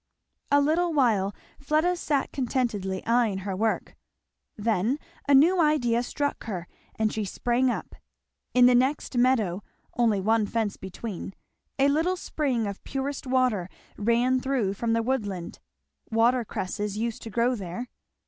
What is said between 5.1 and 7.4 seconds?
a new idea struck her and she